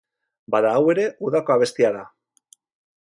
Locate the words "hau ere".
0.77-1.05